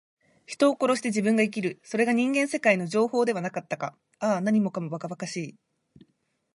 [0.47, 1.79] 人を殺して自分が生きる。
[1.83, 3.95] それが人間世界の定法ではなかったか。
[4.17, 5.55] ああ、何もかも、ばかばかしい。